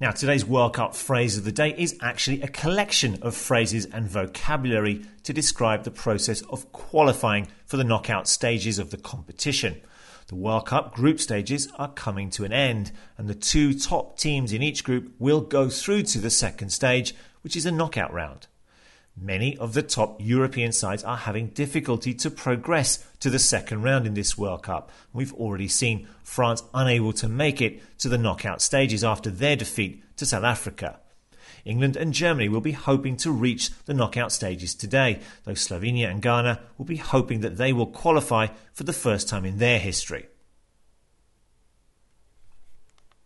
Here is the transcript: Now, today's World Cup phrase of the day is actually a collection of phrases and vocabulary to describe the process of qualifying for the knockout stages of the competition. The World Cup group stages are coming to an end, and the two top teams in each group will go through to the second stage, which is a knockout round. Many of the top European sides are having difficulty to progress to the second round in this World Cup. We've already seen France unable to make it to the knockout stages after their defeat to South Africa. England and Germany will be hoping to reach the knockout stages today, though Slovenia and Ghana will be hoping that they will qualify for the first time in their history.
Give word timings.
Now, 0.00 0.12
today's 0.12 0.44
World 0.44 0.74
Cup 0.74 0.94
phrase 0.94 1.36
of 1.36 1.42
the 1.44 1.50
day 1.50 1.74
is 1.76 1.98
actually 2.00 2.40
a 2.40 2.46
collection 2.46 3.20
of 3.20 3.34
phrases 3.34 3.84
and 3.84 4.08
vocabulary 4.08 5.04
to 5.24 5.32
describe 5.32 5.82
the 5.82 5.90
process 5.90 6.40
of 6.42 6.70
qualifying 6.70 7.48
for 7.66 7.78
the 7.78 7.82
knockout 7.82 8.28
stages 8.28 8.78
of 8.78 8.92
the 8.92 8.96
competition. 8.96 9.80
The 10.28 10.36
World 10.36 10.66
Cup 10.66 10.94
group 10.94 11.18
stages 11.18 11.66
are 11.78 11.90
coming 11.90 12.30
to 12.30 12.44
an 12.44 12.52
end, 12.52 12.92
and 13.16 13.26
the 13.26 13.34
two 13.34 13.74
top 13.76 14.16
teams 14.20 14.52
in 14.52 14.62
each 14.62 14.84
group 14.84 15.12
will 15.18 15.40
go 15.40 15.68
through 15.68 16.04
to 16.04 16.20
the 16.20 16.30
second 16.30 16.70
stage, 16.70 17.12
which 17.42 17.56
is 17.56 17.66
a 17.66 17.72
knockout 17.72 18.12
round. 18.12 18.46
Many 19.20 19.56
of 19.56 19.74
the 19.74 19.82
top 19.82 20.20
European 20.20 20.70
sides 20.70 21.02
are 21.02 21.16
having 21.16 21.48
difficulty 21.48 22.14
to 22.14 22.30
progress 22.30 23.04
to 23.18 23.30
the 23.30 23.38
second 23.38 23.82
round 23.82 24.06
in 24.06 24.14
this 24.14 24.38
World 24.38 24.62
Cup. 24.62 24.92
We've 25.12 25.34
already 25.34 25.66
seen 25.66 26.06
France 26.22 26.62
unable 26.72 27.12
to 27.14 27.28
make 27.28 27.60
it 27.60 27.82
to 27.98 28.08
the 28.08 28.18
knockout 28.18 28.62
stages 28.62 29.02
after 29.02 29.28
their 29.30 29.56
defeat 29.56 30.04
to 30.18 30.26
South 30.26 30.44
Africa. 30.44 31.00
England 31.64 31.96
and 31.96 32.14
Germany 32.14 32.48
will 32.48 32.60
be 32.60 32.72
hoping 32.72 33.16
to 33.16 33.32
reach 33.32 33.70
the 33.86 33.94
knockout 33.94 34.30
stages 34.30 34.74
today, 34.74 35.20
though 35.44 35.52
Slovenia 35.52 36.08
and 36.08 36.22
Ghana 36.22 36.60
will 36.76 36.86
be 36.86 36.96
hoping 36.96 37.40
that 37.40 37.56
they 37.56 37.72
will 37.72 37.86
qualify 37.86 38.46
for 38.72 38.84
the 38.84 38.92
first 38.92 39.28
time 39.28 39.44
in 39.44 39.58
their 39.58 39.80
history. 39.80 40.28